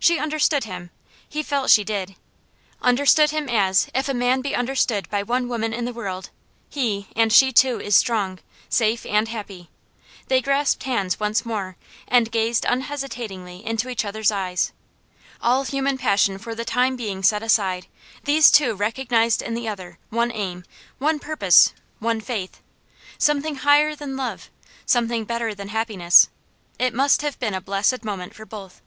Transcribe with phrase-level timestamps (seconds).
[0.00, 0.90] She understood him
[1.28, 2.14] he felt she did;
[2.80, 6.30] understood him as, if a man be understood by one woman in the world,
[6.70, 8.38] he and she too is strong,
[8.70, 9.68] safe, and happy.
[10.28, 11.76] They grasped hands once more,
[12.06, 14.72] and gazed unhesitatingly into each other's eyes.
[15.42, 17.86] All human passion for the time being set aside,
[18.24, 20.64] these two recognized each in the other one aim,
[20.98, 22.62] one purpose, one faith;
[23.18, 24.48] something higher than love,
[24.86, 26.28] something better than happiness.
[26.78, 28.80] It must have been a blessed moment for both.